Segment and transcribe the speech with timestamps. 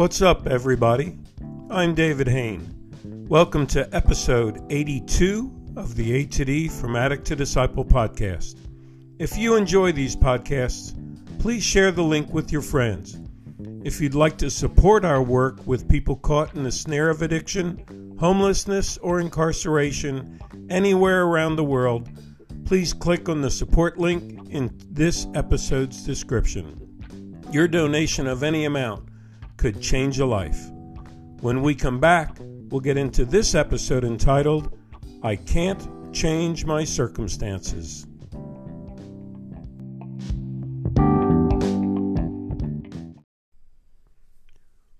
[0.00, 1.18] What's up, everybody?
[1.68, 3.26] I'm David Hain.
[3.28, 8.56] Welcome to episode 82 of the A to D From Addict to Disciple podcast.
[9.18, 10.96] If you enjoy these podcasts,
[11.38, 13.18] please share the link with your friends.
[13.84, 18.16] If you'd like to support our work with people caught in the snare of addiction,
[18.18, 20.40] homelessness, or incarceration
[20.70, 22.08] anywhere around the world,
[22.64, 27.36] please click on the support link in this episode's description.
[27.52, 29.09] Your donation of any amount
[29.60, 30.70] could change a life.
[31.42, 34.74] When we come back, we'll get into this episode entitled,
[35.22, 38.06] I Can't Change My Circumstances.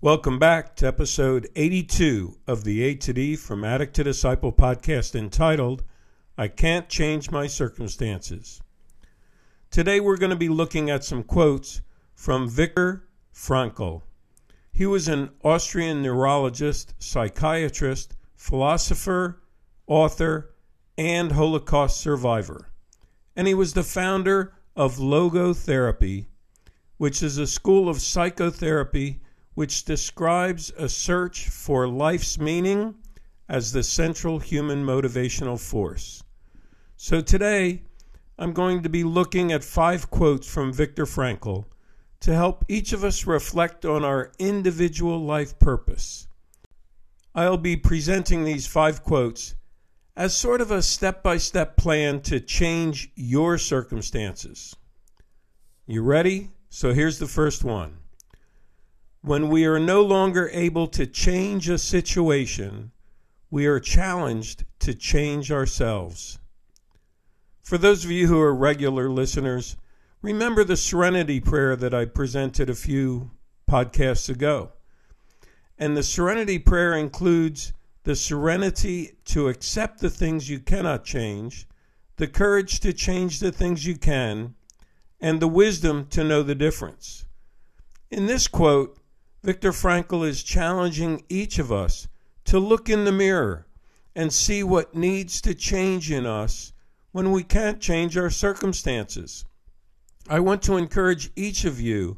[0.00, 5.16] Welcome back to episode 82 of the A to D from Addict to Disciple podcast
[5.16, 5.82] entitled,
[6.38, 8.62] I Can't Change My Circumstances.
[9.72, 11.80] Today we're going to be looking at some quotes
[12.14, 14.02] from Viktor Frankl.
[14.76, 19.40] He was an Austrian neurologist, psychiatrist, philosopher,
[19.86, 20.52] author,
[20.98, 22.72] and Holocaust survivor.
[23.36, 26.26] And he was the founder of logotherapy,
[26.96, 29.20] which is a school of psychotherapy
[29.54, 32.96] which describes a search for life's meaning
[33.48, 36.24] as the central human motivational force.
[36.96, 37.82] So today,
[38.36, 41.66] I'm going to be looking at five quotes from Viktor Frankl
[42.24, 46.26] to help each of us reflect on our individual life purpose.
[47.34, 49.56] I'll be presenting these five quotes
[50.16, 54.74] as sort of a step by step plan to change your circumstances.
[55.86, 56.48] You ready?
[56.70, 57.98] So here's the first one.
[59.20, 62.92] When we are no longer able to change a situation,
[63.50, 66.38] we are challenged to change ourselves.
[67.60, 69.76] For those of you who are regular listeners,
[70.24, 73.32] Remember the serenity prayer that I presented a few
[73.70, 74.70] podcasts ago.
[75.78, 77.74] And the serenity prayer includes
[78.04, 81.68] the serenity to accept the things you cannot change,
[82.16, 84.54] the courage to change the things you can,
[85.20, 87.26] and the wisdom to know the difference.
[88.10, 88.96] In this quote,
[89.42, 92.08] Viktor Frankl is challenging each of us
[92.46, 93.66] to look in the mirror
[94.16, 96.72] and see what needs to change in us
[97.12, 99.44] when we can't change our circumstances.
[100.28, 102.16] I want to encourage each of you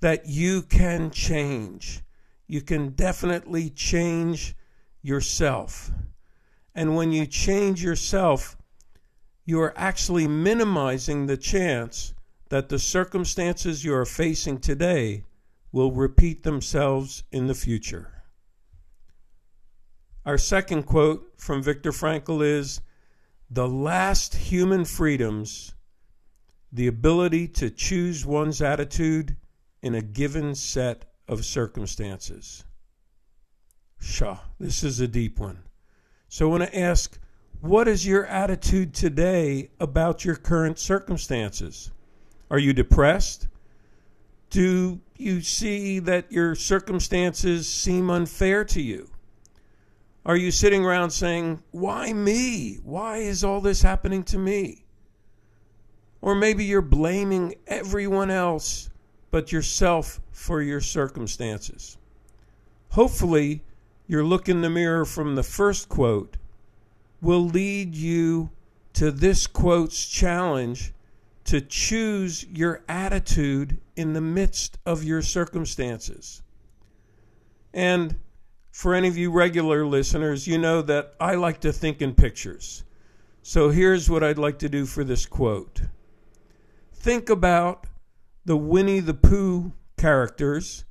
[0.00, 2.02] that you can change.
[2.46, 4.54] You can definitely change
[5.02, 5.90] yourself.
[6.74, 8.56] And when you change yourself,
[9.44, 12.14] you are actually minimizing the chance
[12.48, 15.24] that the circumstances you are facing today
[15.72, 18.22] will repeat themselves in the future.
[20.24, 22.80] Our second quote from Viktor Frankl is
[23.50, 25.74] The last human freedoms
[26.72, 29.36] the ability to choose one's attitude
[29.82, 32.64] in a given set of circumstances.
[34.00, 35.62] Shah, this is a deep one.
[36.28, 37.18] So I want to ask
[37.60, 41.90] what is your attitude today about your current circumstances?
[42.50, 43.48] Are you depressed?
[44.48, 49.10] Do you see that your circumstances seem unfair to you?
[50.24, 52.76] Are you sitting around saying, Why me?
[52.82, 54.84] Why is all this happening to me?
[56.22, 58.90] Or maybe you're blaming everyone else
[59.30, 61.96] but yourself for your circumstances.
[62.90, 63.62] Hopefully,
[64.06, 66.36] your look in the mirror from the first quote
[67.22, 68.50] will lead you
[68.94, 70.92] to this quote's challenge
[71.44, 76.42] to choose your attitude in the midst of your circumstances.
[77.72, 78.16] And
[78.72, 82.84] for any of you regular listeners, you know that I like to think in pictures.
[83.42, 85.82] So here's what I'd like to do for this quote
[87.00, 87.86] think about
[88.44, 90.84] the Winnie the Pooh characters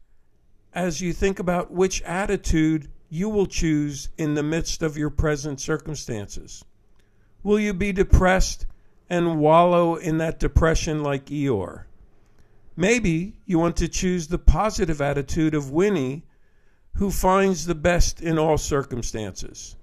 [0.74, 5.62] as you think about which attitude you will choose in the midst of your present
[5.62, 6.66] circumstances.
[7.44, 8.66] Will you be depressed
[9.08, 11.84] and wallow in that depression like Eeyore?
[12.76, 16.26] Maybe you want to choose the positive attitude of Winnie,
[16.96, 19.76] who finds the best in all circumstances,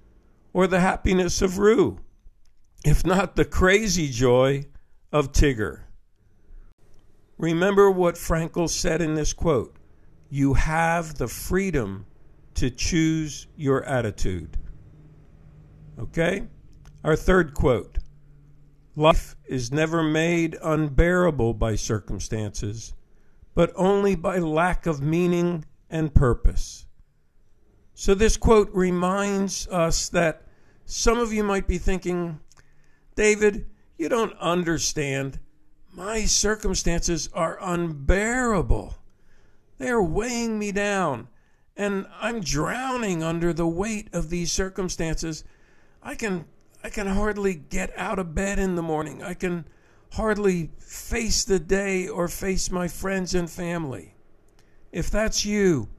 [0.51, 1.99] or the happiness of Roo,
[2.83, 4.65] if not the crazy joy
[5.11, 5.86] of Tigger.
[7.37, 9.75] Remember what Frankl said in this quote
[10.29, 12.05] you have the freedom
[12.55, 14.57] to choose your attitude.
[15.99, 16.47] Okay?
[17.03, 17.99] Our third quote
[18.95, 22.93] Life is never made unbearable by circumstances,
[23.53, 26.87] but only by lack of meaning and purpose.
[27.93, 30.43] So, this quote reminds us that
[30.85, 32.39] some of you might be thinking,
[33.15, 33.67] David,
[33.97, 35.39] you don't understand.
[35.97, 38.99] My circumstances are unbearable.
[39.79, 41.27] They are weighing me down,
[41.75, 45.43] and I'm drowning under the weight of these circumstances.
[46.03, 46.45] I can
[46.83, 49.23] I can hardly get out of bed in the morning.
[49.23, 49.65] I can
[50.11, 54.13] hardly face the day or face my friends and family.
[54.91, 55.89] If that's you,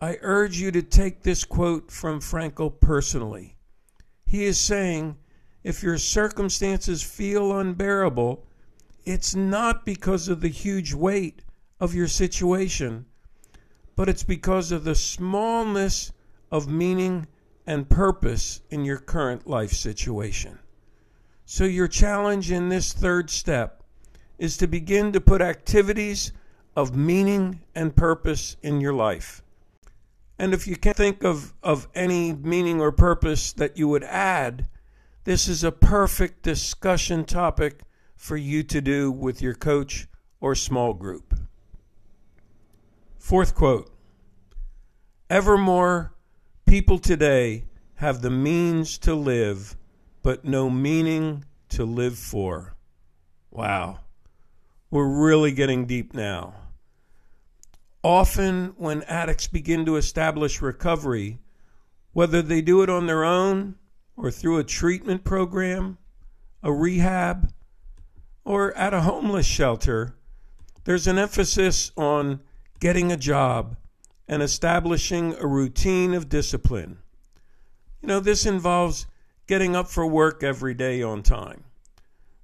[0.00, 3.58] I urge you to take this quote from Frankl personally.
[4.26, 5.18] He is saying,
[5.62, 8.46] if your circumstances feel unbearable,
[9.04, 11.42] it's not because of the huge weight
[11.80, 13.06] of your situation,
[13.96, 16.12] but it's because of the smallness
[16.50, 17.26] of meaning
[17.66, 20.58] and purpose in your current life situation.
[21.46, 23.82] So, your challenge in this third step
[24.38, 26.32] is to begin to put activities
[26.76, 29.42] of meaning and purpose in your life.
[30.38, 34.68] And if you can't think of, of any meaning or purpose that you would add,
[35.24, 37.82] this is a perfect discussion topic
[38.24, 40.06] for you to do with your coach
[40.40, 41.38] or small group.
[43.18, 43.94] Fourth quote
[45.28, 46.14] Ever more
[46.64, 47.64] people today
[47.96, 49.76] have the means to live,
[50.22, 52.74] but no meaning to live for.
[53.50, 54.00] Wow.
[54.90, 56.54] We're really getting deep now.
[58.02, 61.40] Often, when addicts begin to establish recovery,
[62.14, 63.74] whether they do it on their own
[64.16, 65.98] or through a treatment program,
[66.62, 67.50] a rehab,
[68.44, 70.14] or at a homeless shelter,
[70.84, 72.40] there's an emphasis on
[72.80, 73.76] getting a job
[74.28, 76.98] and establishing a routine of discipline.
[78.02, 79.06] You know, this involves
[79.46, 81.64] getting up for work every day on time,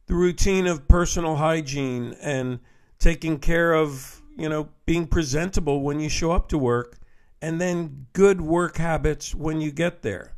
[0.07, 2.61] the routine of personal hygiene and
[2.99, 6.99] taking care of you know, being presentable when you show up to work,
[7.43, 10.33] and then good work habits when you get there.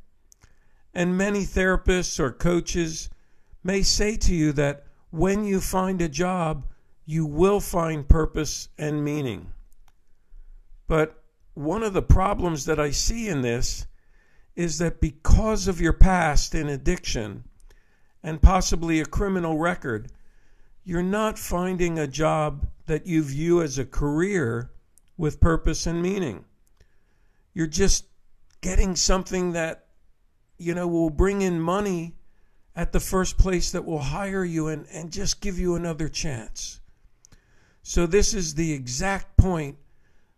[0.92, 3.10] And many therapists or coaches
[3.62, 6.66] may say to you that when you find a job,
[7.04, 9.52] you will find purpose and meaning.
[10.88, 11.22] But
[11.52, 13.86] one of the problems that I see in this
[14.56, 17.44] is that because of your past in addiction
[18.22, 20.10] and possibly a criminal record,
[20.82, 24.70] you're not finding a job that you view as a career
[25.18, 26.46] with purpose and meaning.
[27.52, 28.06] You're just
[28.62, 29.88] getting something that,
[30.56, 32.14] you know, will bring in money
[32.74, 36.80] at the first place that will hire you and, and just give you another chance.
[37.82, 39.76] So, this is the exact point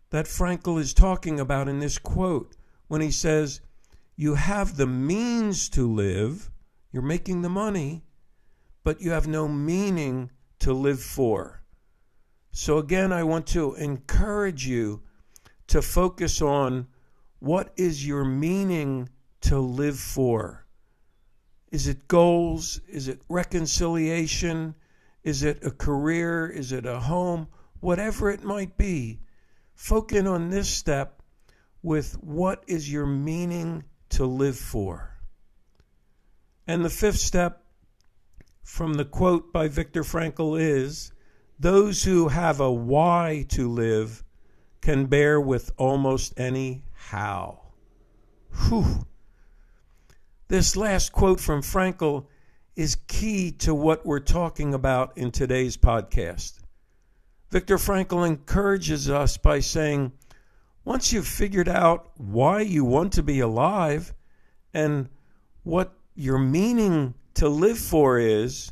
[0.09, 2.55] that Frankl is talking about in this quote
[2.87, 3.61] when he says,
[4.15, 6.49] You have the means to live,
[6.91, 8.03] you're making the money,
[8.83, 11.61] but you have no meaning to live for.
[12.51, 15.03] So, again, I want to encourage you
[15.67, 16.87] to focus on
[17.39, 19.09] what is your meaning
[19.41, 20.64] to live for?
[21.75, 22.79] Is it goals?
[22.87, 24.75] Is it reconciliation?
[25.25, 26.47] Is it a career?
[26.47, 27.49] Is it a home?
[27.81, 29.19] Whatever it might be,
[29.73, 31.21] focus on this step
[31.83, 35.17] with what is your meaning to live for.
[36.65, 37.65] And the fifth step
[38.63, 41.11] from the quote by Viktor Frankl is
[41.59, 44.23] Those who have a why to live
[44.79, 47.63] can bear with almost any how.
[48.69, 49.05] Whew.
[50.47, 52.27] This last quote from Frankl
[52.75, 56.59] is key to what we're talking about in today's podcast.
[57.49, 60.11] Viktor Frankl encourages us by saying,
[60.83, 64.13] once you've figured out why you want to be alive
[64.71, 65.09] and
[65.63, 68.71] what your meaning to live for is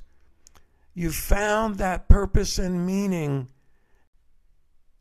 [0.93, 3.47] you've found that purpose and meaning.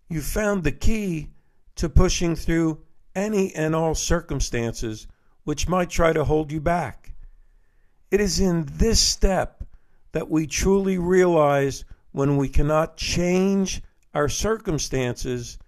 [0.08, 1.28] You've found the key
[1.76, 2.80] to pushing through
[3.14, 5.06] any and all circumstances
[5.44, 7.14] which might try to hold you back.
[8.10, 9.64] It is in this step
[10.12, 13.82] that we truly realize when we cannot change
[14.14, 15.58] our circumstances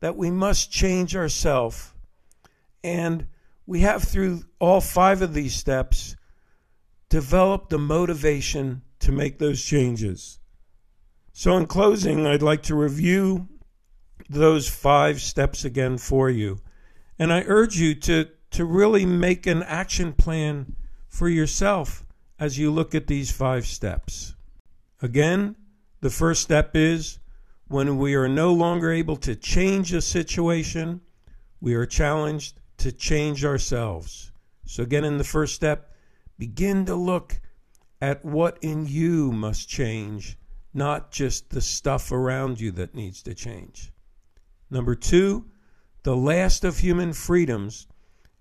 [0.00, 1.92] that we must change ourselves.
[2.84, 3.26] And
[3.66, 6.16] we have, through all five of these steps,
[7.08, 10.38] developed the motivation to make those changes.
[11.32, 13.48] So, in closing, I'd like to review
[14.28, 16.58] those five steps again for you.
[17.18, 20.76] And I urge you to, to really make an action plan
[21.08, 22.04] for yourself
[22.38, 24.34] as you look at these five steps.
[25.02, 25.56] Again,
[26.00, 27.18] the first step is
[27.66, 31.00] when we are no longer able to change a situation,
[31.60, 34.32] we are challenged to change ourselves.
[34.64, 35.88] So, again, in the first step,
[36.38, 37.40] Begin to look
[38.00, 40.38] at what in you must change,
[40.72, 43.90] not just the stuff around you that needs to change.
[44.70, 45.46] Number two,
[46.04, 47.87] the last of human freedoms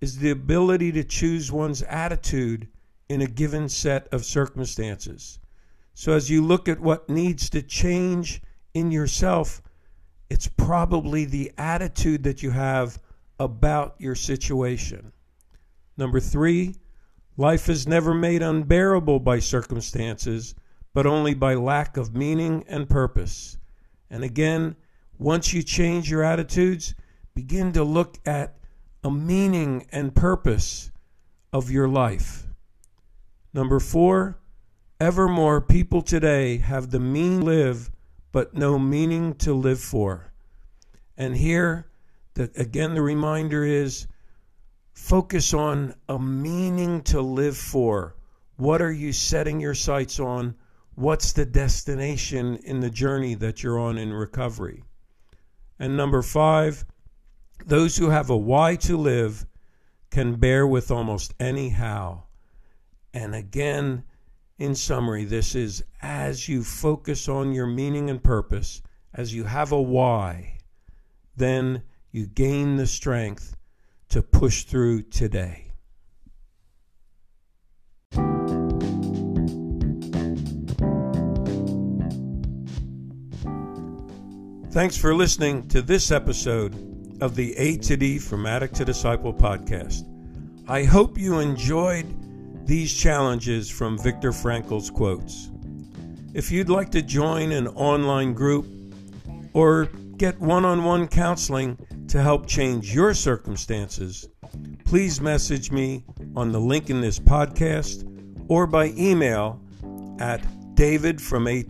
[0.01, 2.67] is the ability to choose one's attitude
[3.09, 5.39] in a given set of circumstances.
[5.93, 8.41] So, as you look at what needs to change
[8.73, 9.61] in yourself,
[10.29, 12.99] it's probably the attitude that you have
[13.39, 15.11] about your situation.
[15.95, 16.75] Number three,
[17.37, 20.53] life is never made unbearable by circumstances,
[20.93, 23.57] but only by lack of meaning and purpose.
[24.09, 24.75] And again,
[25.17, 26.93] once you change your attitudes,
[27.33, 28.56] begin to look at
[29.07, 30.91] a meaning and purpose
[31.53, 32.45] of your life.
[33.53, 34.37] Number four,
[34.99, 37.89] ever more people today have the mean live,
[38.33, 40.33] but no meaning to live for.
[41.15, 41.87] And here,
[42.33, 44.07] the, again, the reminder is
[44.93, 48.13] focus on a meaning to live for.
[48.57, 50.53] What are you setting your sights on?
[50.95, 54.83] What's the destination in the journey that you're on in recovery?
[55.79, 56.83] And number five,
[57.65, 59.45] those who have a why to live
[60.09, 62.23] can bear with almost any how.
[63.13, 64.03] And again,
[64.57, 68.81] in summary, this is as you focus on your meaning and purpose,
[69.13, 70.59] as you have a why,
[71.35, 73.55] then you gain the strength
[74.09, 75.63] to push through today.
[84.71, 86.86] Thanks for listening to this episode
[87.21, 90.03] of the A to D from Addict to Disciple podcast.
[90.67, 92.05] I hope you enjoyed
[92.67, 95.49] these challenges from Viktor Frankl's quotes.
[96.33, 98.67] If you'd like to join an online group
[99.53, 99.85] or
[100.17, 101.77] get one on one counseling
[102.09, 104.27] to help change your circumstances,
[104.85, 106.03] please message me
[106.35, 108.03] on the link in this podcast
[108.49, 109.61] or by email
[110.19, 110.41] at
[110.75, 111.63] davidfroma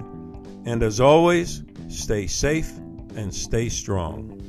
[0.65, 2.75] and as always, stay safe
[3.15, 4.42] and stay strong.